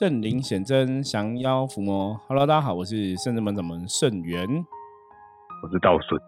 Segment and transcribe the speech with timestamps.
[0.00, 2.18] 圣灵显真，降妖伏魔。
[2.26, 4.48] Hello，大家好，我是圣智门掌门圣元，
[5.62, 6.18] 我是道顺。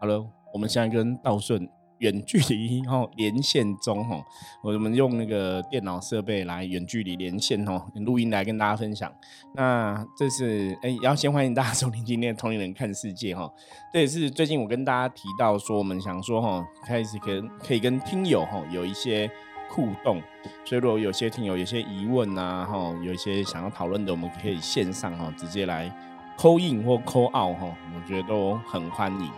[0.00, 1.68] Hello，我们现在跟道顺
[1.98, 4.24] 远距离哈连线中哈，
[4.62, 9.12] 我们用那个电脑设备来远距离连线哦，录音来跟大家分享。
[9.56, 13.52] 那这是哎，要先欢迎大家收听今天的同龄人看世界哈。
[13.92, 19.28] 这也是最近我跟大家提到说，我们想说哈，开始跟可以跟听友哈有一些。
[19.72, 20.20] 互动，
[20.66, 25.90] 所以如果有些听友有些疑问啊，哈，有一些想要讨论的，我们可以线上哈直接来
[26.36, 29.30] 扣印或扣 out 哈，我觉得都很欢迎。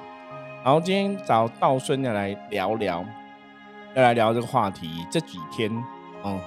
[0.65, 3.05] 然后今天找道顺要来聊聊，
[3.95, 5.07] 要来聊这个话题。
[5.09, 5.71] 这几天，
[6.25, 6.41] 嗯，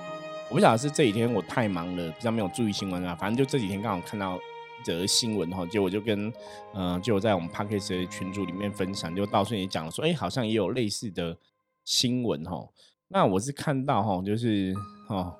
[0.50, 3.16] 我不晓得是这几天我太忙了，比较没有注意新闻啊。
[3.16, 6.34] 反正就这几天刚好看到一则新闻哈，就我就跟
[6.74, 11.38] 嗯，就在我们 p a r k e s 的群组里面分享，就道顺也讲了说，哎，好像也有类似的
[11.86, 12.68] 新闻哈。
[13.10, 14.74] 那我是看到哈，就是
[15.08, 15.34] 哦，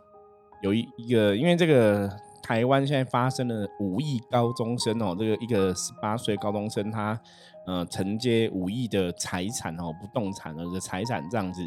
[0.62, 2.10] 有一一个，因为这个
[2.42, 7.20] 台湾现在发生了五亿高中生哦，这个一个十八岁高中生他
[7.66, 11.62] 呃承接五亿的财产哦，不动产的这财产这样子，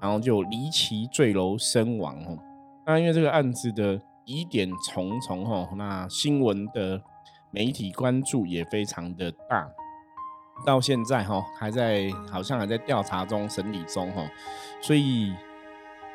[0.00, 2.38] 然后就离奇坠楼身亡哦。
[2.86, 7.02] 那因为这个案子的疑点重重哦，那新闻的
[7.50, 9.68] 媒体关注也非常的大。
[10.64, 14.22] 到现在哈还在好像还在调查中审理中哈，
[14.80, 15.34] 所以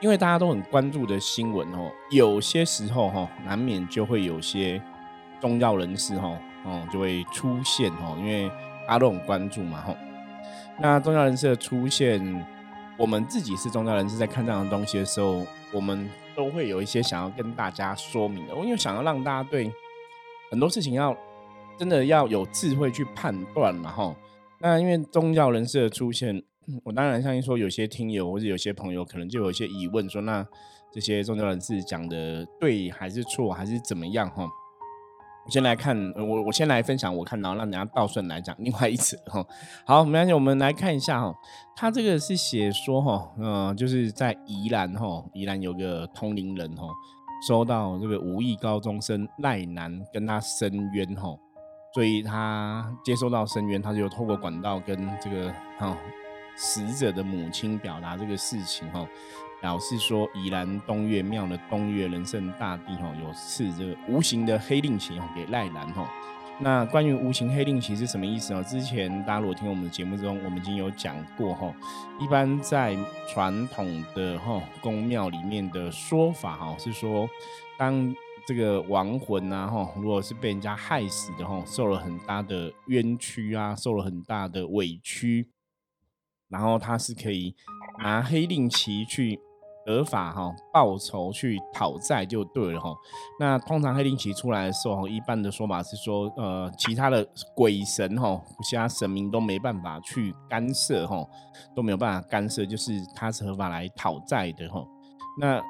[0.01, 4.81] 因为大家都很关注的新闻哦，有些时候哈难免就会有些
[5.41, 8.49] 重要人士哈哦就会出现哈，因为
[8.87, 9.95] 大家都很关注嘛哈。
[10.79, 12.45] 那重要人士的出现，
[12.97, 19.71] 我们自己是重要人士，在看这样的东西的时候，我们都会有一些想要跟大家说明的，因为想要让大家对
[20.51, 21.15] 很多事情要
[21.77, 24.15] 真的要有智慧去判断嘛哈。
[24.61, 26.41] 那因为宗教人士的出现，
[26.83, 30.45] 我当然相信说有些听友或者有些朋友可能就有一些疑问，说那
[30.93, 34.47] 这些宗教人士讲的对还是错还是怎么样哈？
[35.45, 39.45] 我先来看，我我先来分享我看到，让人家道顺来讲另外一次哈。
[39.85, 41.35] 好，没关系，我们来看一下哈，
[41.75, 46.87] 他这个是写说哈，嗯，就是在宜兰哈，宜兰有个通灵人哈，
[47.47, 51.37] 收到这个无意高中生赖男跟他申冤哈。
[51.95, 55.95] 所以他接收到声援，他就透过管道跟这个哈
[56.57, 59.07] 死者的母亲表达这个事情哈，
[59.61, 66.05] 表示说宜兰东岳庙的东岳人圣大帝哈有赐这个无形的黑令旗给赖兰哈。
[66.59, 68.61] 那关于无形黑令旗是什么意思呢？
[68.65, 71.73] 之前大家如果听我们的节目中，我们已经有讲过哈。
[72.19, 72.93] 一般在
[73.33, 77.29] 传统的哈宫庙里面的说法哈是说，
[77.77, 78.13] 当
[78.47, 85.49] 这个亡魂啊，哈，如果是被人家害死的，哈，受了很大的冤屈啊，受了很大的委屈，
[86.47, 87.55] 然后他是可以
[87.99, 89.39] 拿黑令旗去
[89.83, 92.95] 得法，哈，报仇去讨债就对了，哈。
[93.39, 101.27] 那通常黑令旗出来的时候，一般的说法是说，呃，其他的鬼神，哈，其他神明都没办法去干涉，哈，
[101.75, 104.85] 都没有办法干涉，就是他是合法来讨债的，哈。
[105.39, 105.61] 那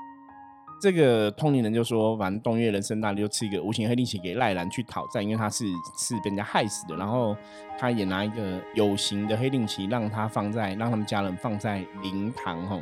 [0.86, 5.66] 这个通灵人就说，反正东岳人生大帝就赐一个无形黑令旗给赖兰去讨债，因为他是
[5.98, 6.96] 是被人家害死的。
[6.96, 7.36] 然后
[7.76, 12.80] 他也拿一个有形的黑令旗，让他放在让他们家人放在灵堂哈。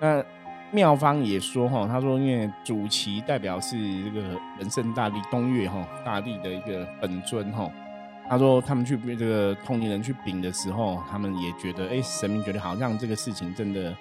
[0.00, 0.20] 那
[0.72, 4.20] 妙方也说哈，他说因为主旗代表是这个
[4.58, 7.70] 人生大帝东岳哈大帝的一个本尊哈。
[8.28, 13.96] 他说他们去被这个通灵人去禀的时候，他们也觉得哎神明觉得好像这个事情真的。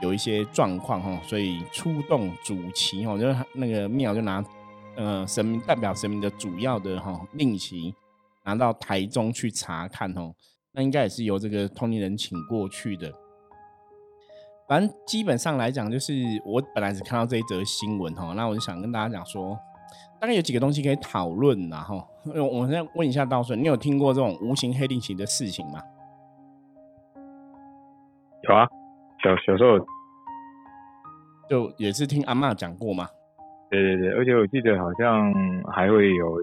[0.00, 4.42] 有一些状况哈，所以出动主旗哦，就是那个庙就拿
[4.96, 7.94] 呃神明代表神明的主要的哈令旗
[8.44, 10.34] 拿到台中去查看哦，
[10.72, 13.12] 那应该也是由这个通灵人请过去的。
[14.66, 16.14] 反正基本上来讲，就是
[16.46, 19.58] 我本来只看到这一则新闻哈，那我就想跟大家讲说，
[20.20, 25.82] 大概有几个东西可以讨论然后，我现在问一下道顺，你有听过这种无形黑令旗的事情吗？
[28.48, 28.66] 有啊。
[29.22, 29.78] 小小时候
[31.48, 33.06] 就也是听阿妈讲过嘛，
[33.70, 35.32] 对对对，而且我记得好像
[35.72, 36.36] 还会有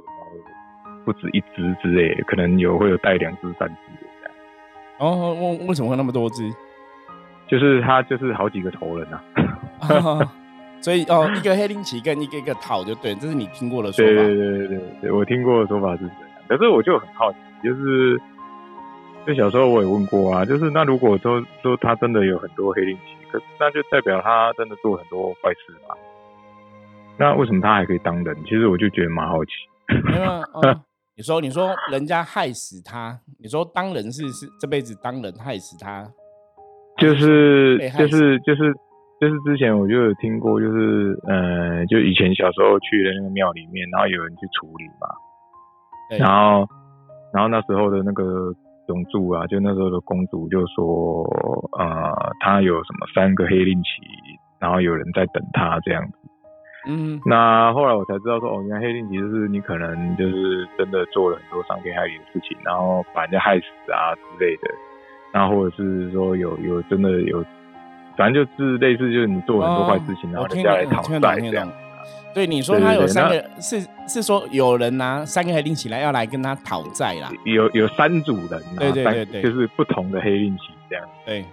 [1.05, 3.75] 不止一只之类，可能有会有带两只、三只
[4.21, 4.35] 这样。
[4.99, 6.43] 哦，为为什么会那么多只？
[7.47, 9.21] 就是它就是好几个头人呐。
[10.81, 14.11] 所以哦，一个黑灵旗跟一个一个套就对，这是你听过的说法。
[14.11, 16.21] 对对对对对，我听过的说法是这样。
[16.47, 18.21] 可是我就很好奇，就是。
[19.27, 25.93] 就小时候我也问过啊，就是那如果说说他真的有很多黑灵旗，可那就代表他真的做很多坏事嘛？
[27.17, 28.35] 那为什么他还可以当人？
[28.45, 29.51] 其实我就觉得蛮好奇。
[31.17, 36.07] 你说你说人家害死他，你说当人是是这辈子当人害死他，
[36.97, 38.73] 就是就是就是
[39.19, 45.09] 就是之前我就有听过，就是呃，就以前小时候去的那个庙里面，然后有人去处理嘛，
[46.17, 46.65] 然后
[47.33, 48.53] 然后那时候的那个
[48.87, 51.23] 永柱啊，就那时候的公主就说，
[51.77, 53.89] 呃，她有什么三个黑令旗，
[54.59, 56.13] 然后有人在等她这样子。
[56.87, 64.73] 嗯，那后来我才知道说，哦，原来黑令旗就是你可能就是真的做了很多伤天害理的事情，然后把人家害死啊之类的，
[65.31, 67.43] 然后或者是说有有真的有。
[68.15, 71.69] 反正就是类似，就是你做很多坏事情，然后人家来讨债这样。
[72.37, 77.31] 对，你说他有三个，是是说有人拿三个黑令旗来要来跟他讨债啦。
[77.45, 81.03] 有有三组人，对对对对，就是不同的黑令旗这样。
[81.25, 81.43] 对，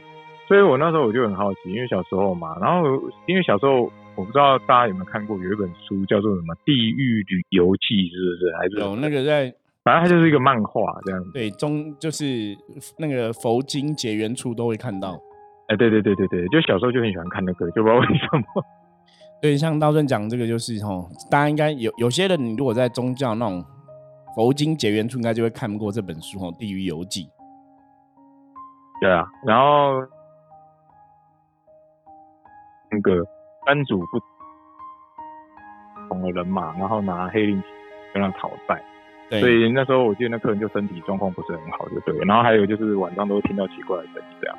[0.47, 8.55] 所以我那时候我就很好奇，因为小时候嘛，然后因为小时候我不知道大家有没有看过，有一本书叫做什么《地狱旅游记》，是不是？
[8.59, 9.51] 还是有那个在，
[9.83, 11.25] 反正它就是一个漫画这样。
[11.33, 12.55] 对，中就是
[12.99, 15.19] 那个佛经结缘处都会看到。
[15.69, 18.63] 哎，对对对对对，就小时候就很喜欢看那个，就不知道为什么。
[19.45, 23.63] 对，像道顺讲这个，就是吼，大家应该有有些人，你如果在宗教那种
[24.35, 27.25] 佛经结缘处，应该就会看过这本书吼，《地狱游记》。
[29.03, 30.01] 对啊，然后
[32.91, 33.23] 那个
[33.67, 34.19] 班主不
[36.09, 37.67] 同的人马，然后拿黑令旗
[38.15, 38.83] 跟他讨债，
[39.41, 42.19] 所以那时候我记得那客人就身体状况不是很好，就对。
[42.25, 44.57] 然后还有就是晚上都会听到奇怪的声音，这样。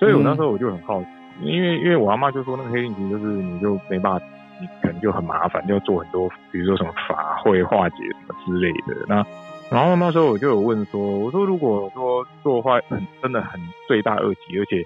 [0.00, 1.08] 所以我那时候我就很好奇，
[1.42, 4.26] 因为因为我阿妈就说那个黑令旗就是你就没办法，
[4.60, 9.04] 你可能就很麻烦，就要做很多，比如说什么法会化解什么之类的。
[9.06, 9.26] 那
[9.70, 14.82] 然后那时候我就有问说，我说如果说做坏很真的很罪大恶极，而且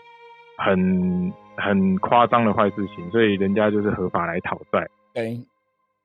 [0.56, 4.88] 很很夸张的坏事情，所以人家就是合法来讨债。
[5.14, 5.40] 对。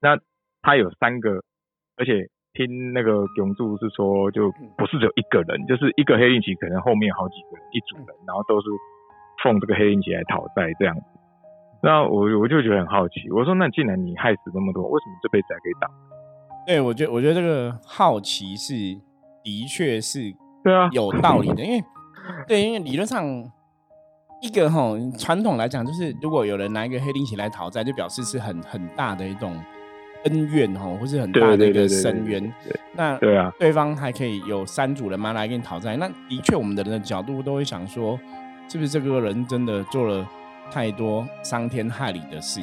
[0.01, 0.17] 那
[0.61, 1.41] 他有三个，
[1.97, 8.67] 而且听那个永柱是说，就不是只有一个人，就是一个黑运旗，可能后面好几个人一组人，然后都是。
[9.43, 11.03] 奉这个黑令旗来讨债这样子，
[11.83, 13.29] 那我我就觉得很好奇。
[13.29, 15.87] 我说，那既然你害死那么多，为什么这辈子还可以打？
[16.65, 18.73] 对，我觉得我觉得这个好奇是
[19.43, 20.33] 的确是
[20.63, 21.83] 对啊有道理的， 因为
[22.47, 23.23] 对，因为理论上
[24.41, 29.55] 一个哈传统来讲，就是如果有人拿一个黑令旗来讨债，就表示是很很大的一种
[30.23, 32.51] 恩怨哈，或是很大的一个深渊。
[32.93, 38.19] 那对啊，对方还可以有三组人嘛来跟你讨债，那的确我们的人的角度都会想说。
[38.67, 40.27] 是不是这个人真的做了
[40.71, 42.61] 太多伤天害理的事？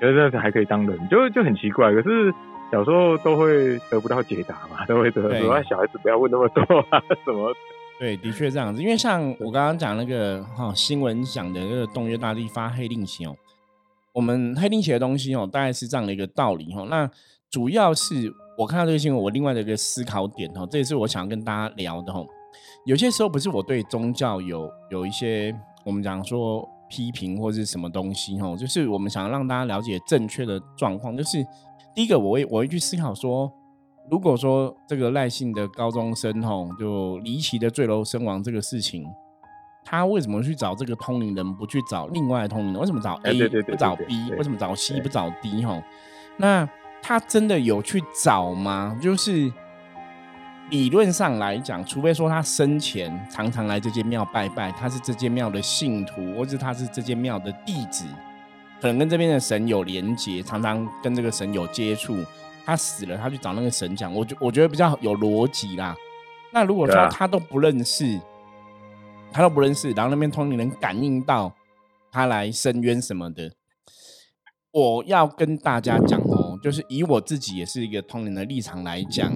[0.00, 1.92] 觉得这还可以当人，就就很奇怪。
[1.92, 2.32] 可是
[2.70, 7.52] 小时候都会得不到解答嘛， 都会得说小孩子不要问那么多啊 什么。
[7.98, 8.80] 对，的确这样子。
[8.80, 13.34] 因为像我刚刚讲那个哈新闻讲的那个东岳大帝发黑令旗哦，
[14.12, 16.86] 我们黑令旗的东西哦，大概是这样的一个道理哦。
[16.88, 17.10] 那
[17.50, 22.24] 主要是我看到这个新闻，我另外的一个思考点哦，这也是我想跟大家聊的哈。
[22.84, 31.14] 有些时候不是我对宗教有有一些我们讲说批评或者是什么东西哈，就是我们想要让大家了解正确的状况。
[31.14, 31.44] 就是
[31.94, 33.52] 第一个，我会我会去思考说，
[34.10, 39.04] 如果说这个赖姓的高中生吼，就离奇的坠楼身亡这个事情，
[39.84, 42.80] 他为什么去找这个通灵人，不去找另外的通灵人？
[42.80, 44.30] 为什么找 A 不找 B？
[44.36, 45.62] 为什么找 C 不找 D？
[45.62, 45.82] 吼，
[46.38, 46.66] 那
[47.02, 48.98] 他真的有去找吗？
[49.02, 49.52] 就是。
[50.70, 58.04] 理论上来讲，除非说他生前常常来这间庙拜拜，他是这间庙的信徒，或者他是这间庙的弟子，
[58.80, 62.22] 可能跟这边的神有连结，常常跟这个神有接触。
[62.66, 65.96] 他死了，他去找那个神讲，我觉我觉得比较有逻辑啦。
[66.52, 68.20] 那如果说他都不认识，
[69.32, 71.50] 他都不认识，然后那边通灵人感应到
[72.12, 73.50] 他来伸冤什么的，
[74.70, 79.32] 我要跟大家讲哦，就是以我自己也是一个通灵的立场来讲。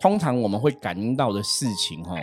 [0.00, 2.16] 通常我们会感应到的事情，哈，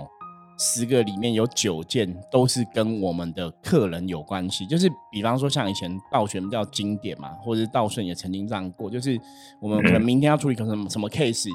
[0.60, 4.66] 十个里面有九件都是跟我们的客人有关系。
[4.66, 8.90] 就是比方说，像以前道玄比较经典嘛，或者是道顺也曾经这样过。
[8.90, 9.20] 就是
[9.60, 11.50] 我们可能明天要处理个什么什么 case，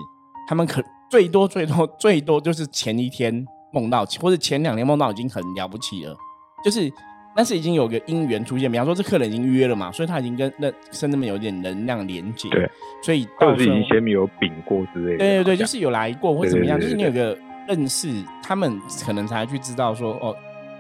[0.48, 6.16] 他们可最多最多最多就是前一天梦到，或者前两天梦到已经很了不起了。
[6.64, 6.92] 就是。
[7.38, 12.68] 但是已经有个因缘出现，比方说这客人已经约了嘛，所以他已经跟那甚至们有点能量连接，对，
[13.00, 20.36] 所以或者是以前没有禀过之类的，对对对，就是有来过或怎么样，就是你有个认识，他们可能才去知道说哦，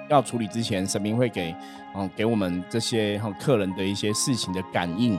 [0.08, 1.54] 要处理之前，神明会给
[1.94, 5.16] 哦给我们这些哈客人的一些事情的感应，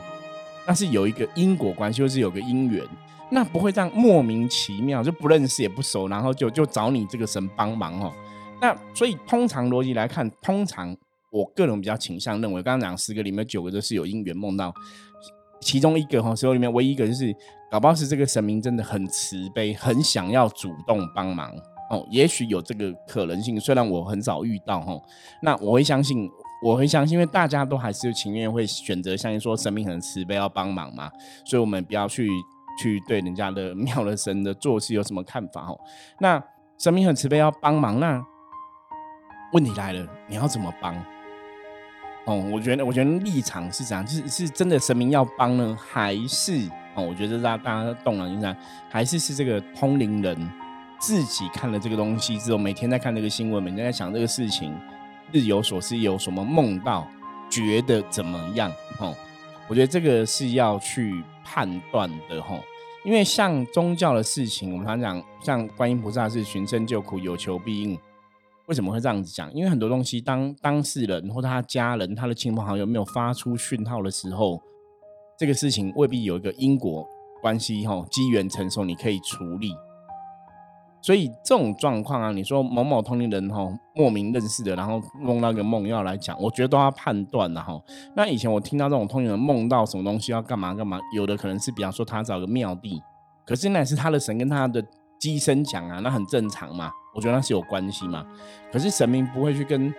[0.68, 2.84] 那是有一个因果关系，或是有个因缘，
[3.32, 8.14] 那不会这样莫名其妙就不认识也不熟，然后就就找你这个神帮忙哦，
[8.62, 10.94] 那所以通常逻辑来看，通常。
[11.30, 14.74] 我个人比较倾向认为，刚刚讲十个里面九个都是有姻缘梦到，
[15.62, 17.36] 其中一个哈，十个里面唯一一个就是，
[17.70, 21.52] 搞不好是这个神明真的很慈悲，很想要主动帮忙
[21.90, 23.60] 哦，也许有这个可能性。
[23.60, 25.00] 虽然我很少遇到哈，
[25.42, 26.30] 那我会相信
[26.64, 31.12] 我会相信，因为大家都还是情愿会选择相信说神明很慈悲要帮忙嘛，
[31.46, 32.28] 所以我们不要去
[32.82, 35.80] 去对人家的 庙的神的做事有什么看法哦。
[36.20, 36.44] 那
[36.78, 38.24] 神明很慈悲要帮忙，那
[39.54, 40.96] 问题来了，你要怎么帮？
[42.30, 47.02] 哦，我觉得我觉得立场是这样，是是真的神明要帮呢，还是哦？
[47.04, 48.56] 我觉得让大家动了一下，
[48.88, 50.52] 还是是这个通灵人
[51.00, 54.72] 自己看了这个东西之后，每天在看这个新闻，每天在想这个事情。
[55.32, 57.08] 日有所思，有什么梦到，
[57.50, 58.72] 觉得怎么样？
[59.00, 59.16] 哦，
[59.68, 62.60] 我觉得这个是要去判断的，吼。
[63.04, 67.98] 因为像宗教的事情，我们常讲，像观音菩萨是寻声救苦，有求必应。
[68.70, 69.52] 为什么会这样子讲？
[69.52, 74.62] 因为很多东西，当当事人或他家人、他的亲朋好友没有发出讯号的时候，
[75.40, 77.04] 这个事情未必有一个因果
[77.42, 79.74] 关系，吼，机缘成熟，你可以处理。
[81.02, 87.82] 所以这种状况啊，你说某某通灵人哈莫名认识的，然后梦到个梦要来讲，我觉得都要判断的哈。
[88.16, 93.02] 那以前我听到这种通灵人梦到什么东西要干嘛干嘛，有的可能是比方说他找个庙地，
[93.48, 94.86] 可是那是他的神跟他的
[95.20, 98.26] 机身讲啊，那很正常嘛，我觉得那是有关系嘛。
[98.72, 99.94] 可是神明不会去跟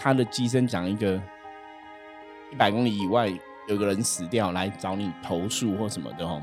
[0.00, 1.20] 他的机身讲一个
[2.50, 3.30] 一百公里以外
[3.68, 6.42] 有个人死掉来找你投诉或什么的哈，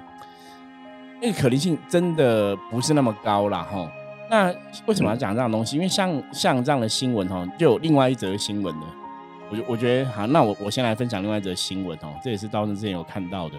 [1.22, 3.92] 那个可能性真的不是那么高了哈。
[4.30, 4.54] 那
[4.86, 5.76] 为什么要讲这样东西？
[5.76, 8.86] 因为像像这样的新闻吼，就有另外一则新闻的。
[9.50, 13.56] 我我觉得好，那我我先来分享另外一则新闻哦，这也是道生之前有看到的。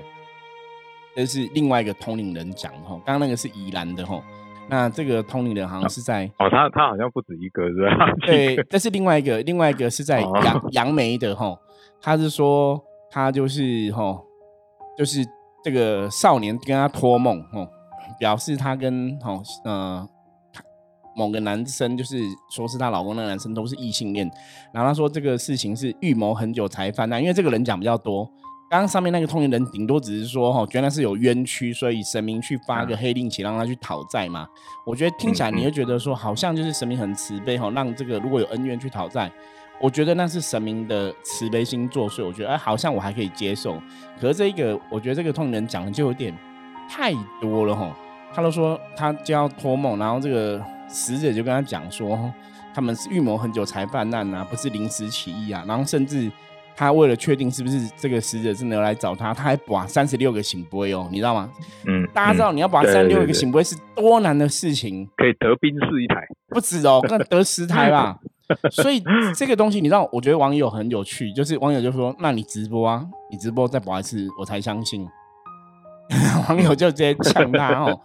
[1.17, 4.23] 这是另外一个通灵人讲哈，刚刚那个是宜兰的哈，
[4.71, 8.07] 那这个通灵人好像是在哦，他他好像不止一个是吧？
[8.25, 11.55] 对，这是另外一个，另外一个是在杨杨梅的哈，
[12.01, 14.19] 他是说他就是哈，
[14.97, 15.27] 就是
[15.63, 17.69] 这个少年跟他托梦哦，
[18.19, 20.09] 表示他跟哈呃。
[21.17, 22.19] 某个男生就是
[22.51, 24.31] 说是她老公，那个男生都是异性恋。
[24.73, 28.31] 然后他说这个事情是预谋很久才犯案，因为这个人讲比较多。
[28.71, 34.47] 刚刚上面那个通灵人顶多只是说哈，原来是有冤屈，所以神明去发个黑令旗让他去讨债嘛。
[34.87, 39.29] 我觉得听起来你会觉得说好像就是神明很慈悲哈，让这个如果有恩怨去讨债，
[39.81, 42.25] 我觉得那是神明的慈悲心作祟。
[42.25, 43.77] 我觉得哎，好像我还可以接受。
[44.21, 46.33] 可是这一个，我觉得这个通灵人讲的就有点
[46.89, 47.93] 太多了哈。
[48.33, 50.65] 他都说他就要托梦，然后这个。
[50.93, 52.19] 死者就跟他讲说，
[52.75, 55.65] 他们是预谋很久才犯案啊，不是临时起意啊。
[55.65, 56.29] 然后甚至
[56.81, 61.51] 他为了确定是不是这个死者真的要来找他，他还把三十六个醒杯哦，你知道吗？
[61.87, 68.17] 嗯，大家知道你要把三十六个醒杯是多难的事情，可以得宾士一台，不止哦，可能得十台吧。
[68.71, 69.03] 所以
[69.37, 75.07] 这个东西你知道，我觉得网友很有趣，就是网友就说：“那你直播啊，你直播再播一次，我才相信。”
[76.49, 78.01] 网友就直接呛他哦。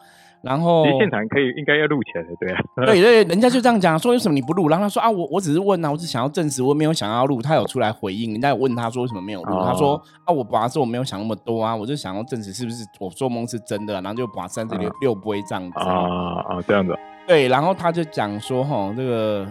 [0.46, 4.70] 然后现场可以应该要录起来的，对啊，对对，人家就这样讲，说为什么你不录？
[4.70, 7.42] 然后他说啊，我我只是问啊，我只想要证实，我没有想要录。
[7.42, 9.64] 他有出来回应，人家有问他说为什么没有录？
[9.64, 16.96] 他说啊，我把这我没有想那么多啊，我就想要证实是不是我做梦是真的，然后就把三十六六不会这样子啊啊这样子。
[17.26, 19.48] 对，然后他就讲说哈，这个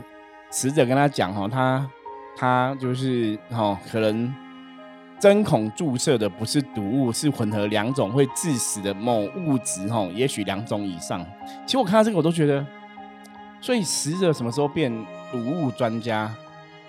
[0.51, 1.91] 死者跟他讲哈，他
[2.37, 4.33] 他就是哈可能。
[5.21, 11.25] 针孔注射的不是毒物，是混合两种会致死的某物质，吼，也许两种以上。
[11.65, 12.65] 其实我看到这个，我都觉得，
[13.61, 14.93] 所以死者什么时候变
[15.33, 16.31] 毒物专家，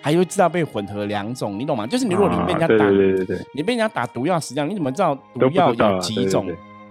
[0.02, 1.88] 还会知道被混合两种，你懂吗？
[1.88, 6.46] 就是你如果你被人家打，对对对对，你被人家打毒药，实际上你怎么知道毒药有几种？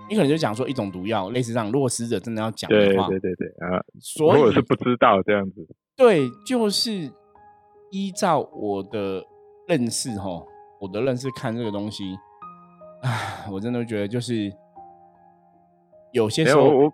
[0.09, 1.71] 你可能就讲说一种毒药，类似这样。
[1.71, 5.67] 如果死者真的要讲的话，对对对啊，所以是不知道这样子。
[5.97, 7.11] 对，就是
[7.91, 9.23] 依照我的
[9.67, 10.47] 认识，吼。
[10.85, 12.15] 我的认识看这个东西，
[13.01, 14.53] 唉，我真的觉得就是
[16.13, 16.93] 有些时候，我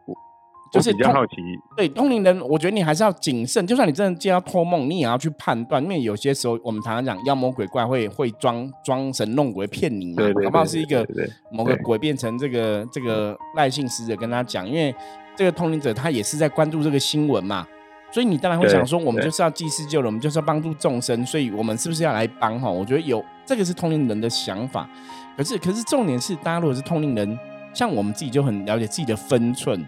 [0.73, 1.35] 就是比较好奇。
[1.77, 3.67] 对通灵人，我觉得你还是要谨慎。
[3.67, 10.65] 就算你真的接到托梦，你也要去判断，因为有些时候我们常常讲妖魔鬼怪会会装装神弄鬼骗你嘛，好不好？
[10.65, 11.05] 是一个
[11.51, 14.95] 某个鬼变成这个这个赖姓使者跟他讲，因为
[15.35, 17.67] 这个通灵者他也是在关注这个新闻嘛。
[18.13, 22.71] 所以你当然会想说，我们就是要济世救人，我们就是要帮助众生，所以我们是不是要来帮哈？
[22.71, 24.89] 我觉得有这个是通灵人的想法，
[25.37, 27.39] 可是可是重点是，大家如果是通灵人，
[27.73, 29.87] 像我们自己就很了解自己的分寸，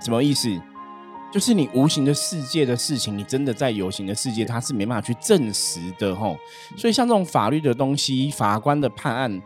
[0.00, 0.48] 什么意思？
[1.32, 6.32] 就是你无形的世界的事情，你真的在有形的世界，它是没办法去证实的哈。
[6.76, 9.42] 所以像这种法律的东西，法官的判案，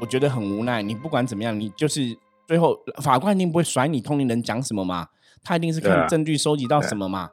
[0.00, 0.82] 我觉得很无奈。
[0.82, 2.16] 你不管怎么样，你就是
[2.48, 5.06] 最后法官一定不会甩你通灵人讲什么嘛。
[5.42, 7.30] 他一定是看证据收集到什么嘛，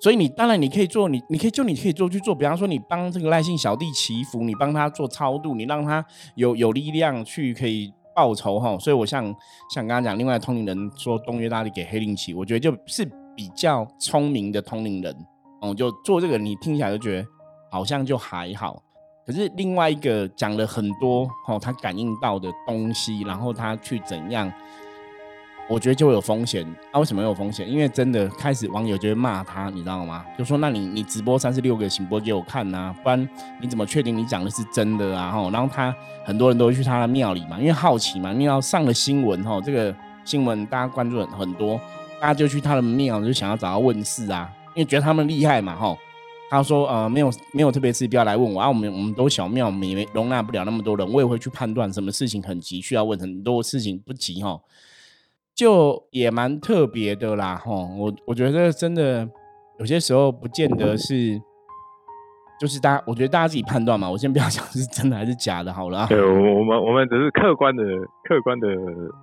[0.00, 8.78] 所以你当然你可以做，你你可以就你可以做去做，比方说你帮这个赖姓小弟祈福，你帮他做超度，你让他有有力量去可以报仇哈。
[8.78, 9.24] 所以我像
[9.72, 15.16] 像刚刚讲，另外通灵人说东岳大帝给黑令旗，我觉得就是比较聪明的通灵人。
[15.60, 17.26] 哦，就做这个，你听起来就觉得
[17.70, 18.82] 好像就还好。
[19.26, 24.52] 可是另外一个讲了很多哦，他感应到的东西，然后他去怎样，
[25.68, 26.66] 我觉得就会有风险。
[26.92, 27.68] 啊，为什么有风险？
[27.70, 30.24] 因为真的开始网友就会骂他，你知道吗？
[30.38, 33.28] 就说那你你直播三十六个行播给我看呐，不然
[33.60, 35.30] 你怎么确定你讲的是真的啊？
[35.30, 35.94] 吼，然后他
[36.24, 39.94] 很多人都会去他的庙里嘛，因为好奇嘛，因为要上了新闻吼，这个
[40.24, 41.80] 新闻大家关注很很多，
[42.20, 45.98] 大家就去他的庙就想要找他问事啊，因为觉得他们厉害嘛，吼。
[46.50, 48.68] 他说：“呃，没有没有特别事，不要来问我啊。
[48.68, 54.56] 我们我们都小庙，没容纳不了那么多人，我也会去判断什么事情很急，需要问很多事情不急哈，
[55.54, 57.70] 就也蛮特别的啦哈。
[57.72, 59.28] 我我觉得真的
[59.78, 61.38] 有些时候不见得是，
[62.60, 64.10] 就是大家，我觉得大家自己判断嘛。
[64.10, 66.06] 我先不要讲是真的还是假的，好了。
[66.08, 67.82] 对，我我们我们只是客观的
[68.28, 68.68] 客观的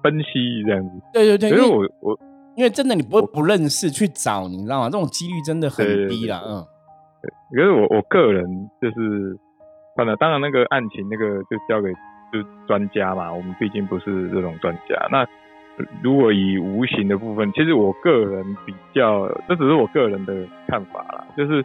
[0.04, 0.90] 分析这样子。
[1.14, 2.20] 对对对，因为我我
[2.56, 4.90] 因为真的你不会不认识去找，你知道吗？
[4.90, 6.66] 这种几率真的很低了，嗯。”
[7.54, 8.46] 可是我我个人
[8.82, 9.38] 就是，
[9.96, 11.92] 算了当然那个案情那个就交给
[12.32, 14.96] 就专家嘛，我们毕竟不是这种专家。
[15.12, 15.24] 那
[16.04, 21.64] 如果以无形的部分，其实我个人比较，这只是我个人的看法啦，就是，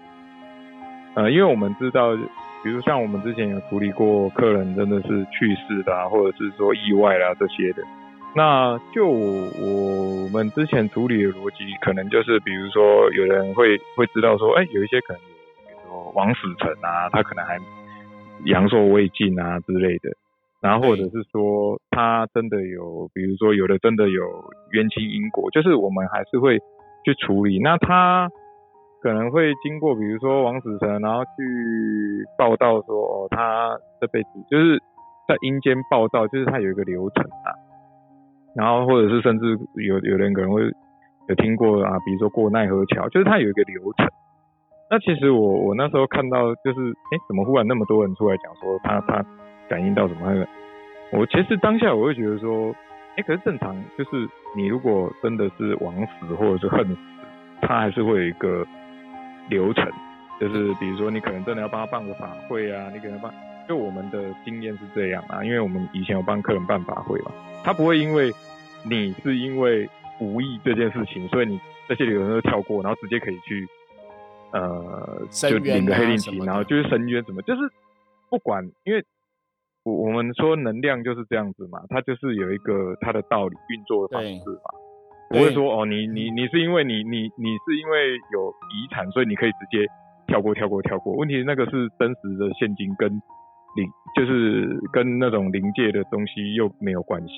[1.15, 2.17] 呃，因为我们知道，
[2.63, 7.83] 比如像我们之前有处理过客人真的是去世的，或者是说意外啦这些的，
[8.35, 15.23] 那就我们之前处理的逻辑，可能就是，比如说有人会会知道说，哎，有一些可能。
[15.23, 17.59] 比如说王死成啊，他可能还
[18.45, 20.11] 阳寿未尽啊之类的，
[20.67, 24.23] 然后或者是说他真的有，比如说有的真的有
[24.73, 26.59] 冤亲因果，就是我们还是会
[27.05, 27.61] 去处理。
[27.61, 28.29] 那他
[29.01, 34.83] 可能会经过，比如说王子成，然后去报道说，哦，他这辈子就是
[35.29, 37.55] 在阴间报道，就是他有一个流程啊。
[38.57, 40.63] 然后或者是甚至有有人可能会
[41.29, 44.09] 有听过啊，比如说过奈何桥，就是他有一个流程。
[44.91, 49.25] 那其实我我那时候看到就是，哎，怎么忽然那么多人出来讲说他他
[49.69, 50.47] 感应到什么？
[51.13, 52.75] 我其实当下我会觉得说，
[53.17, 56.97] 哎，可是正常就是你如果真的是枉死或者是恨死，
[57.63, 58.67] 他还是会有一个
[59.49, 59.91] 流程，
[60.41, 63.33] 就是比如说你可能真的要帮他办个法会啊，你可能办，
[63.69, 67.31] 就我们的经验是这样啊，因为我们以前有帮客人办法会嘛，
[67.65, 68.33] 他不会因为
[68.85, 69.89] 你是因为
[70.21, 73.69] 无意这件事情，所以你这些流程都跳过，然后直接可以去。
[74.53, 77.61] 呃，就领个黑令旗，然后就是深渊什么，就是
[78.31, 79.05] 不管，因为
[79.87, 84.69] 我我们说能量就是这样子嘛，它就是有一个它的道理运作的方式嘛，
[85.31, 89.87] 不会说哦，你你你是因为你你你是因为有遗产，所以你可以直接
[90.27, 91.15] 跳过跳过跳过。
[91.15, 93.09] 问题那个是真实的现金跟
[93.77, 97.33] 灵，就是跟那种灵界的东西又没有关系。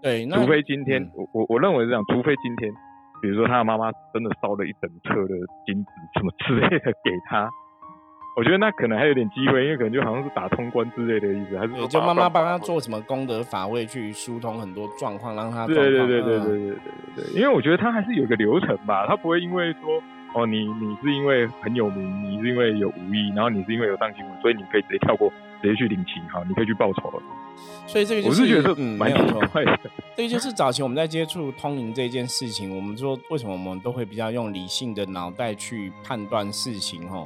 [0.00, 2.72] 对，除非今天我我我认为是这样，除非今天。
[3.20, 7.48] 比如说他的妈妈真的烧了一整车的金子什么之类的给他，
[8.34, 16.76] 我觉得那可能还有点机会，因为可能就好像是打通关之类的意思，还是就妈妈帮他做什么功德法会去疏通很多状况，让他对对对对对对对对
[17.16, 20.02] 对，因为我觉得他还是有个流程吧，他不会因为说
[20.34, 25.32] 哦你你是因为很有名，你是因为有无意，然后你是因为有上新闻，所以你可以直接跳过。
[25.60, 27.22] 直接去领情，哈，你可以去报仇了。
[27.86, 29.40] 所以这个就是觉得嗯，蛮有错。
[30.16, 37.24] 这个就是早前我们在接触通灵这件事情，我们说为什么我们都会比较用理性的脑袋去判断事情，哈，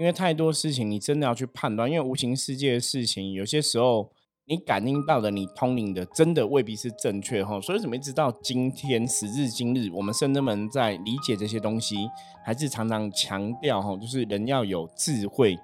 [0.00, 4.10] 因为太多事情你真的要去判断，因为无形世界的事情，有些时候
[4.46, 7.60] 你感应到的、你通灵的，真的未必是正确，哈。
[7.60, 11.96] 所以怎么一直到今天时至今日，我们圣人们在理解这些东西，
[12.42, 15.58] 还是常常强调，哈，就是人要有智慧。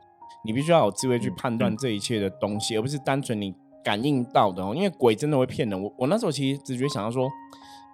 [0.44, 4.74] 你必须要有智慧去判断这一切的东西，而不是单纯你感应到的哦。
[4.76, 5.82] 因为鬼真的会骗人。
[5.82, 7.26] 我我那时候其实直觉想要说，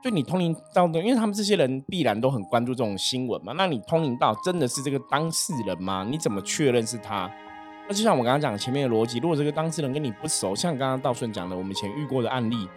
[0.02, 3.52] 就你通灵到的，因为他们这些人必然都很关注这种新闻嘛。
[3.56, 6.06] 那你通灵到真的是这个当事人吗？
[6.10, 7.30] 你怎么确认是他？
[7.88, 12.68] 那就像我刚刚讲前面的逻辑，如果这个当事人跟你不熟，像刚刚道顺讲的，我们以前遇过的案例，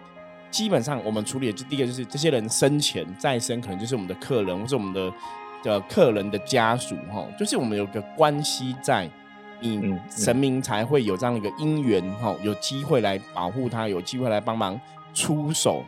[0.50, 5.12] 基本上我们处理的就第一个就是这些人生前再生，可能就是我们的客人或是我们的
[5.62, 9.10] 的客人的家属哈，就是我们有个关系在。
[9.58, 14.78] 你神明才会有这样一个因缘哈，有机会来保护他，有机会来帮忙
[15.14, 15.82] 出手。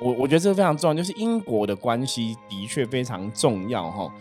[0.00, 4.12] 我我觉得这个非常重要，就是因果的关系的确非常重要哈，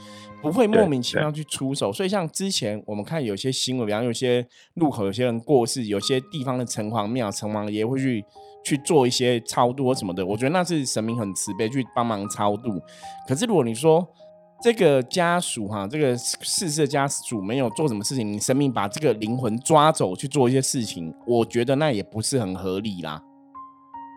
[0.41, 1.91] 不会莫名其妙去出手。
[1.91, 8.23] 所以像之前我们看有些新闻，比方有些路口有些人过世，有些地方的城隍庙、城隍爷会去
[8.63, 12.81] 去做一些超度或什么的，我觉得那是神明很慈悲去帮忙超度。
[13.27, 14.07] 可是如果你说，
[14.63, 23.21] 这个家属哈，这个逝世的家属没有做什么事情，你生命把这个灵魂抓走去做一些事情，我觉得那也不是很合理啦。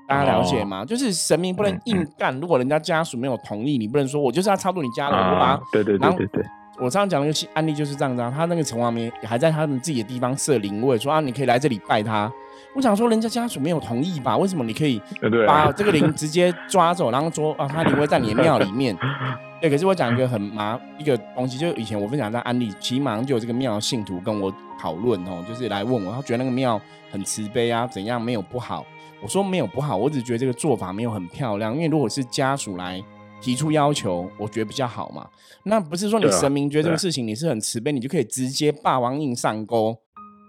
[0.09, 0.85] 大家了解吗？
[0.85, 6.45] 就是神明不能硬干，如果人家家属没有同意，你不能说我就是要超度你家人，我把对对对对对，
[6.79, 12.33] 我常常讲那个案例就是这样子啊，他那个城隍庙还在他们自己的地方设灵位，说啊你可以来这里拜他。
[12.75, 14.37] 我想说人家家属没有同意吧？
[14.37, 15.01] 为什么你可以
[15.47, 18.97] 把这个灵直接抓走，然后说啊他灵位在你的庙里面？
[19.61, 28.87] 对，可是我讲一个很麻一个东西，就以前我分享在案例，其实马上就有这个庙信徒跟我讨论哦，就是来问我，他觉得那个庙很慈悲啊，怎样没有不好？
[29.23, 33.03] 我说没有不好，我只觉得这个做法没有很漂亮，因为如果是家属来
[33.41, 35.27] 提出要求，我觉得比较好嘛。
[35.65, 39.97] 那不是说你神明觉得这个事情你是很慈悲，你就可以直接霸王硬上钩。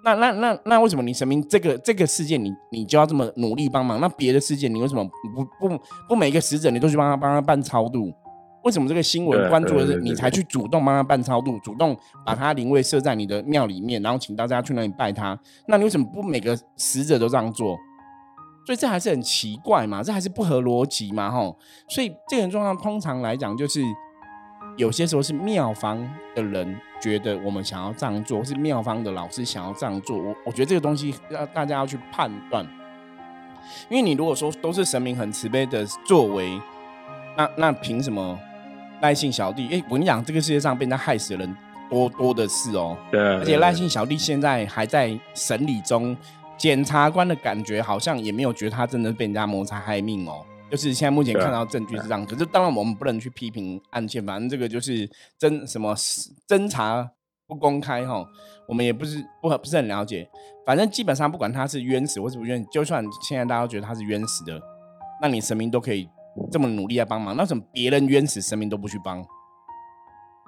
[0.03, 3.99] 那那那那为什么你神明这个这个事件你你就要这么努力帮忙？
[3.99, 5.03] 那别的事件你为什么
[5.36, 8.13] 不不不每个死者你都去帮他帮他办超度？
[8.63, 15.38] 为什么这个新闻关注的是你才去主动帮他办超度，主动把他灵位设在你的庙里面，然后请大家去那里拜他？
[15.67, 17.77] 那你为什么不每个死者都这样做？
[18.65, 21.58] 所以这还是很奇怪嘛，这还是不合逻辑嘛，吼！
[21.88, 23.82] 所以这种状况通常来讲，就是
[24.78, 25.98] 有些时候是庙方
[26.36, 30.17] 的人觉得我们想要这样做，是庙方的老师想要这样做。
[30.17, 32.63] 我我觉得这个东西要大家要去判断，
[33.89, 36.62] 因为你如果说都是神明很慈悲的作为，
[37.36, 38.38] 那那凭什么
[39.02, 39.67] 赖姓小弟？
[39.72, 41.58] 哎，我跟你讲，这个世界上被人家害死的人
[41.89, 46.15] 多多的是哦，对，而且赖姓小弟现在还在审理中。
[46.60, 52.26] 检察官的感觉好像也没有觉得他真的被人家谋财害命哦，就是现在目前看到证据是这样。
[52.26, 55.95] 可是当然我们不能去批评案件，反正这个就是侦什么
[56.48, 57.10] 侦查
[57.48, 58.26] 不公开哈，
[58.67, 60.30] 我们也不是不不是很了解。
[60.65, 64.62] 反正基本上不管他是冤死或是不冤，就算现在大家都觉得他是冤死的，
[65.22, 66.08] 那你神明都可以
[66.52, 69.26] 这么努力来帮忙，那怎么别人冤死神明都不去帮？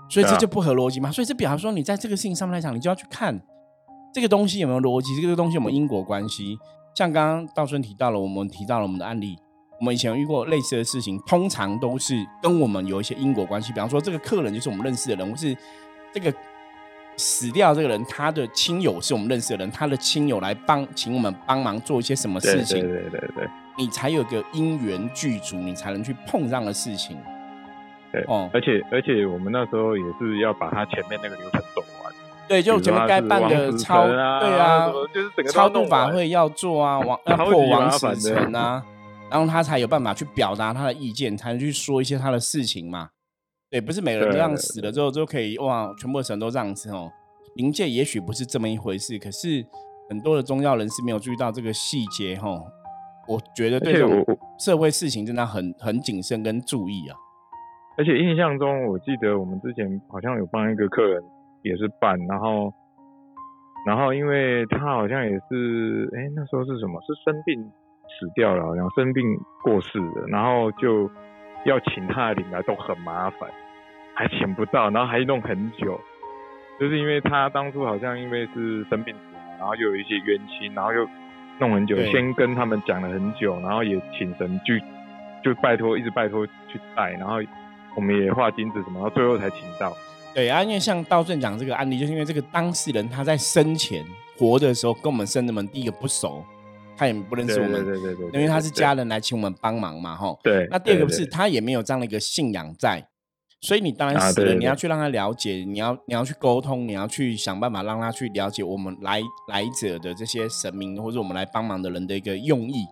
[0.09, 1.09] 所以这就不合逻辑嘛。
[1.09, 3.41] 所以这表示说你在这个事情上面来讲，你就要去看。
[4.13, 5.19] 这个东西有没有逻辑？
[5.21, 6.57] 这个东西有没有因果关系？
[6.93, 9.37] 像刚刚道顺提到了，我们提到了我们的案例，
[9.79, 13.71] 我们以前遇过类似的事情，通常都是跟我们有一些因果关系。
[13.71, 15.55] 比方说，这个客人就是我们认识的人，或是
[16.13, 16.33] 这个
[17.15, 22.81] 死掉这个人，他的亲友是我们认识的人，他的亲友来帮请我们帮忙做一些什么事情？
[22.81, 23.47] 对对对对，
[23.77, 27.17] 你才有个因缘具足，你才能去碰上的事情。
[28.11, 31.61] 对哦，而且而且我们那时候也是要把他前面那个流程。
[32.51, 34.17] 对，就前面该办的超对
[34.59, 38.85] 啊，就是整个超度法会要做啊， 王要破王死城啊，
[39.29, 43.11] 然后他才有办法去表达他的意见，才能去说一些他的事情嘛。
[43.69, 47.09] 对，不是每个人这样死了之后就可以哇，全部的神都这样子哦。
[47.55, 49.65] 冥界也许不是这么一回事，可是
[50.09, 52.61] 很多的宗教人士没有注意到这个细节哦。
[53.29, 54.25] 我觉得对这种
[54.59, 57.15] 社会事情真的很很谨慎跟注意啊。
[57.97, 61.23] 而且印象中，我记得我们之前好像有帮一个客人。
[61.63, 62.73] 也是办，然后，
[63.85, 67.01] 然后因为他好像也是，哎，那时候是什么？
[67.01, 67.61] 是生病
[68.07, 69.23] 死掉了，好像生病
[69.63, 71.09] 过世的，然后就
[71.65, 73.49] 要请他的灵来都很麻烦，
[74.13, 75.99] 还请不到，然后还弄很久，
[76.79, 81.07] 就是因为他当初好像因为是生病死，然后又有一些冤亲，然后又
[81.59, 84.81] 弄很久，先跟他们讲了很久，然后也请神去，
[85.43, 87.35] 就拜托一直拜托去带，然后
[87.95, 89.91] 我们也画金子什么，然后最后才请到。
[90.33, 94.05] 对啊，因为像道顺讲这个案例，就是因为这个当事人他在生前
[94.37, 96.43] 活的时候跟我们生的们第一个不熟，
[96.95, 100.35] 他也不认识我们，对对对，因为他是家人来请我们帮忙嘛，哈。
[100.41, 100.67] 对。
[100.71, 103.05] 那第二个是他也没有这样的一个信仰在，
[103.59, 112.85] 所以你当然死了，你要去让他了解，你要你要去沟通，你要去想办法让他去了解我们来来者的这些神明或者我们来帮忙的人的一个用意。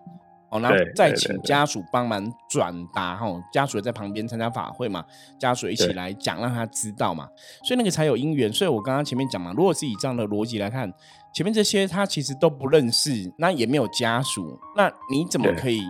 [0.50, 5.04] 哦，然后再请家属帮忙转达哈，家属在旁边参加法会嘛，
[5.38, 7.28] 家属一起来讲，让他知道嘛，
[7.64, 8.52] 所以那个才有因缘。
[8.52, 10.92] 所以我刚刚前面讲嘛，如果是以这样的逻辑来看，
[11.32, 15.82] 前面这些他其实都不认识，那也没有家属，那你怎么可以？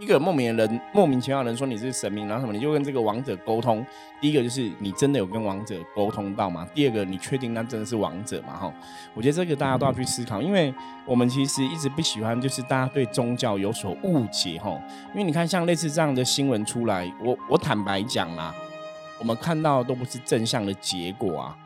[0.00, 3.84] 一个莫名的人，莫名其妙的人说你是神明，然后什么你就跟这个王者沟通。
[4.20, 6.66] 第一个就是你真的有跟王者沟通到吗？
[6.74, 8.56] 第二个，你确定那真的是王者吗？
[8.56, 8.72] 哈，
[9.14, 10.72] 我觉得这个大家都要去思考，因为
[11.04, 14.80] 我们其实一直不喜欢就是大家对宗教有所误解，哈。
[15.12, 18.54] 因为你看像类似这样的新闻出来，我我坦白讲啦，
[19.18, 21.56] 我们看到都不是正向的结果啊。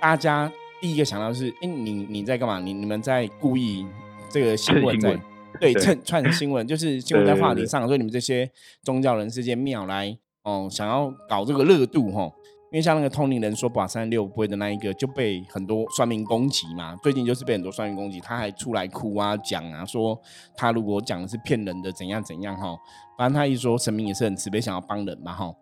[0.00, 2.58] 大家第一个想到是，哎，你你在干嘛？
[2.58, 3.86] 你你们在故意
[4.28, 5.18] 这个新闻在。
[5.60, 8.50] 对，蹭串新闻就是新闻在话题上，所以你们这些
[8.82, 12.30] 宗教人士、间庙来哦，想要搞这个热度哈。
[12.72, 16.96] 因为像那个通灵人说把三六不的那一个，就被很多算命攻击嘛。
[17.02, 20.20] 最近就是被很多算命攻击，他还出来哭啊，讲啊，说
[20.56, 22.76] 他如果讲的是骗人的，怎样怎样哈。
[23.16, 25.54] 反正他一说神明也是很慈悲，想要帮人嘛哈。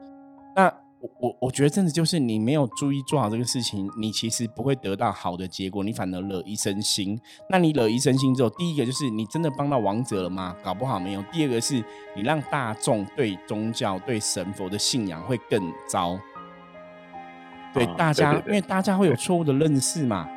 [0.56, 0.81] 那。
[1.02, 7.18] 我我我觉得真的就是你没有注意做好这个事情，你其实不会得到好的结果，你反而惹一身腥。
[7.50, 10.54] 那你惹一身腥之后，第一个就是你真的帮到王者了吗？
[10.62, 11.22] 搞不好没有。
[11.32, 11.82] 第二个是
[12.14, 16.16] 你让大众对宗教、对神佛的信仰会更糟。
[17.74, 20.28] 对啊大家，对对对因为大家会有错误的认识嘛。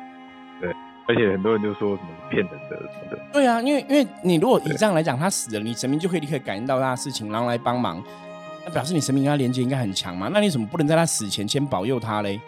[0.60, 0.72] 对
[1.06, 8.02] 而且很多人就说什么骗人的什么的，对啊，因为因为你如果以这样来讲，他死了，你神明就可以立刻感应到他的事情，然后来帮忙，
[8.66, 10.28] 那表示你神明跟他连接应该很强嘛。
[10.28, 12.40] 那你怎么不能在他死前先保佑他嘞？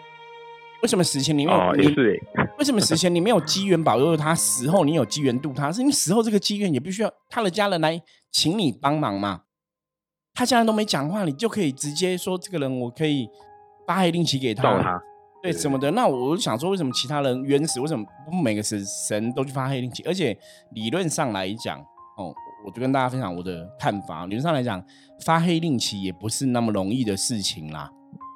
[0.81, 1.57] 为什么死前你没有？
[1.57, 4.35] 哦，你也是哎，为什么死前你没有机缘保佑他？
[4.35, 5.71] 死后你有机缘度他？
[5.71, 8.01] 是因为死后这个机缘也必须要他的家人来
[8.31, 9.41] 请你帮忙嘛？
[10.33, 13.27] 他家人都没讲话，你就可以直接说这个人我可以
[13.87, 15.01] 发黑令旗给照他，
[15.41, 15.91] 对对什么的。
[15.91, 17.81] 那我就想说，为什么其他人原始？
[17.81, 20.03] 为什么不每个神神都去发黑令旗？
[20.03, 20.37] 而且
[20.71, 21.77] 理论上来讲，
[22.17, 22.33] 哦，
[22.65, 24.25] 我就跟大家分享我的看法。
[24.25, 24.83] 理论上来讲，
[25.25, 27.89] 发黑令旗也不是那么容易的事情啦。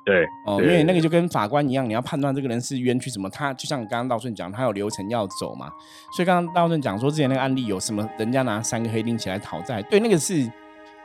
[0.05, 5.71] 对，哦，对因为那个就跟法官一样，你要判断这个人是冤屈什么，他就像刚刚道顺讲，他有流程要走嘛。
[6.15, 10.51] 所以刚刚道顺讲说，之前那个案例有什么人家拿三个黑令旗来讨债，对，那个是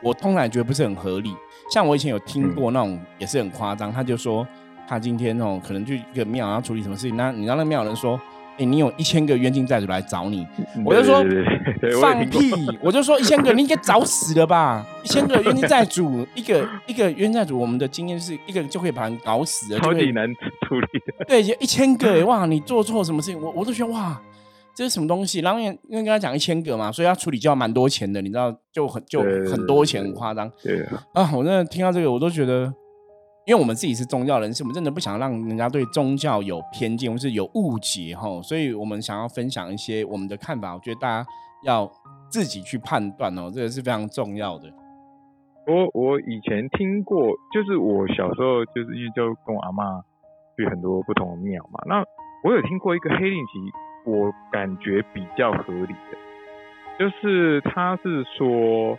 [0.02, 1.32] 我通常觉得不是很合理。
[1.72, 4.44] 像我以前有听过那种也是很夸张，他就说
[4.88, 8.20] 他今天哦可能去一个庙要处理什么事情，那你让那个庙人说，
[8.58, 10.46] 哎、你有一千个冤亲债主来找你，
[10.84, 11.24] 我就说
[12.00, 12.52] 放屁！
[12.82, 14.84] 我就说一千个，你应该早死了吧？
[15.04, 20.26] 一千个冤亲债主，一个 一个冤亲债主，我们的经验是一个就可以把人搞死了，超级难
[20.66, 22.46] 处理的， 对，就一千个欸哇！
[22.46, 24.20] 你做错什么事情，我我都觉得哇，
[24.74, 25.40] 这是什么东西？
[25.40, 31.30] 然后因为因为跟他讲一千个嘛，所以要处理就要蛮多钱的，你知道，就很就很多钱，很夸张对，啊！
[31.32, 32.72] 我真的听到这个，我都觉得，
[33.48, 41.26] 因为我们自己是宗教人士，我们真的不想让人家对宗教有偏见或是有误解哈，所以我们想要分享一些我们的看法，我觉得大家
[41.64, 41.90] 要
[42.28, 44.70] 自己去判断哦，这个是非常重要的。
[45.66, 50.02] 我我以前听过，就是我小时候就是因为就跟我阿妈
[50.54, 52.04] 去很多不同的庙嘛，那
[52.44, 56.18] 我有听过一个黑令旗，我感觉比较合理的，
[56.98, 58.98] 就是他是说，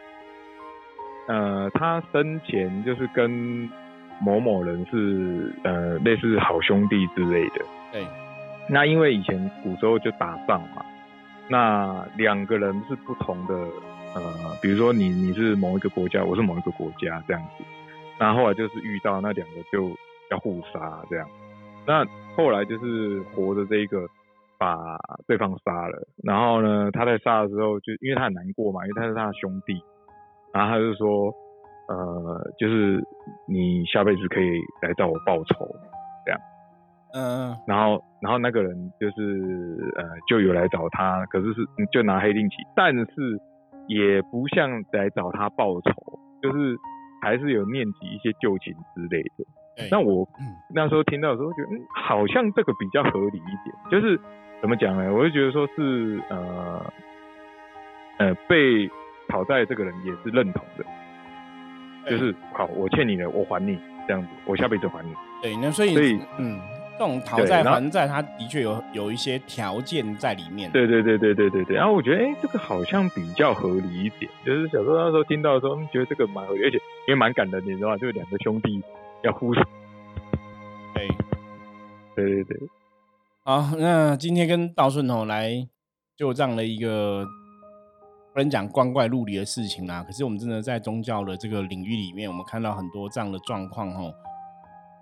[1.28, 3.70] 呃，他生前就是跟
[4.22, 8.06] 某某人是呃类似好兄弟之类的，对，
[8.70, 10.86] 那因为以前古时候就打仗嘛，
[11.50, 13.54] 那两个人是不同的，
[14.16, 14.22] 呃，
[14.62, 17.64] 比如说你你是某一个国家，我是某一个国家这样子，
[18.20, 19.90] 那后来就是遇到那两个就
[20.32, 21.28] 要互杀这样，
[21.88, 22.06] 那
[22.36, 24.08] 后来就是活的这一个
[24.58, 29.82] 把对方杀了，然后呢他在杀的时候就因为他很难过嘛，因为他是他的兄弟，
[30.54, 31.34] 然后他就说，
[31.90, 33.04] 呃，就是
[33.48, 35.68] 你下辈子可以来找我报仇，
[36.24, 36.40] 这样
[37.16, 43.42] 嗯、然后，然后那个人就是呃，就有来找他，可是是就拿黑令旗，但是
[43.88, 45.92] 也不像来找他报仇，
[46.44, 46.78] 就是
[47.24, 49.90] 还是有念及一些旧情之类的。
[49.90, 54.20] 那我嗯那时候听到的时候，觉得嗯，好像这个比较合理一点，就是
[54.62, 55.12] 怎么讲呢？
[55.12, 56.94] 我就觉得说是呃
[58.20, 58.88] 呃被
[59.30, 60.86] 讨债这个人也是认同的，对
[62.08, 65.14] 就是好，我欠你的，我还你这样子，我下辈子还你。
[65.42, 66.60] 对，那所以所以嗯，
[66.94, 70.70] 这种讨债还债，它的确有有一些条件在里面。
[70.72, 71.76] 对对对对对对对。
[71.76, 74.30] 然后我觉得，哎，这个好像比较合理一点。
[74.46, 77.98] 就是小时候那时候听到的时候，嗯觉得这个蛮合理，而且因为蛮感人的，你知道吗？
[77.98, 78.82] 就两个兄弟
[79.24, 79.64] 要互相。
[80.96, 81.08] 对，
[82.16, 82.58] 对对对，
[83.44, 85.52] 好，那今天跟道顺哦来
[86.18, 87.26] 就这样的一个
[88.40, 90.02] 不能讲光怪陆离的事情啦。
[90.02, 94.14] 可是我们真的在宗教的这个领域里面，我们看到很多这样的状况哦，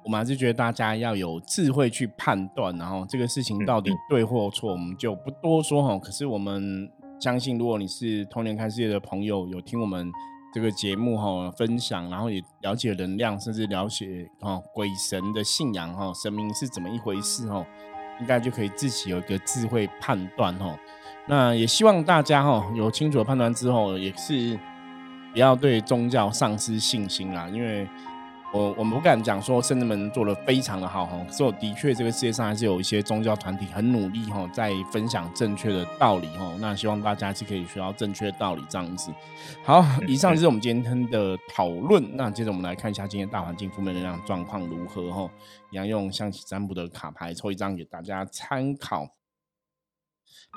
[0.04, 6.00] 我们还是觉得大家要有智慧去判断，然后这个事情到底对或错，我们就不多说哈。
[6.00, 10.12] 可是我们相信，如果你是童年看世界的朋友，有听我们
[10.52, 17.64] 这个节目哈分享，然后也了解能量，甚至了解哈鬼神的信仰哈，神明是怎么一回事哈，
[18.20, 20.76] 应该就可以自己有一个智慧判断哈。
[21.28, 24.58] 那也希望大家哈有清楚的判断之后，也是
[25.34, 27.88] 不要对宗教丧失信心啦，因为
[28.54, 36.50] 我我们不敢讲说圣人们做的非常的好哈，可是我的确这个世界上还是有一些宗教团体很努力哈，在分享正确的道理哈。
[36.60, 39.12] 那希望大家是可以学到正确的道理这样子。
[39.66, 42.16] 好，以上就是我们今天的讨论。
[42.16, 45.30] 那接着我们来看一下今天大环境负面能量状况如何哈，
[45.72, 49.06] 一样用象棋占卜的卡牌抽一张给大家参考。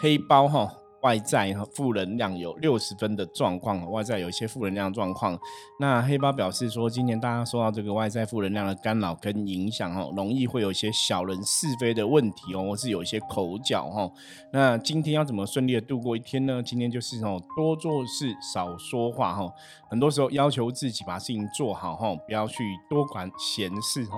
[0.01, 0.67] 黑包哈，
[1.03, 5.39] 外在哈负能量有六十分的状况，外在有一些负能量状况。
[5.79, 14.11] 那黑包表示说，今年大家受到这个外在负能量的干扰跟影响哦，容易会有一些小人是非的问题哦，或是有一些口角哈。
[14.55, 16.63] 那今天要怎么顺利的度过一天呢？
[16.63, 19.53] 今天就是哦，多做事，少说话哈。
[19.91, 24.17] 很多时候要求自己把事情做好哈，不要去多管闲事哈。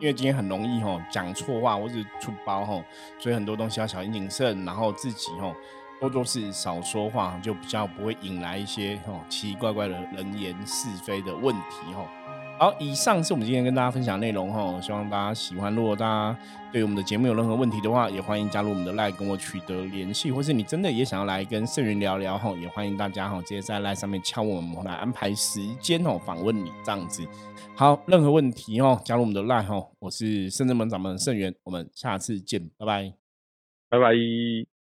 [0.00, 2.82] 因为今天很容易吼讲错话或是出包吼，
[3.18, 5.54] 所以很多东西要小心谨慎，然后自己吼
[6.00, 12.06] 多做事少说话，就比较不会引来一些吼奇奇怪怪的人言是非的问题吼。
[12.60, 15.74] 好，以上是我们今天跟大家分享的内容哈，希望大家喜欢。
[15.74, 16.38] 如果大家
[16.70, 27.26] 对我们的节目有任何问题的话，也欢迎加入我们的 LINE 跟我取得联系，或是你真的也想要来跟盛云聊聊哈，也欢迎大家哈直接在 LINE 上面敲我们来安排时间哦访问你这样子。
[27.74, 33.14] 好，任何问题哦加入我们的 LINE 哈，我是圣正门掌门盛元，我们下次见，拜拜，
[33.88, 34.79] 拜拜。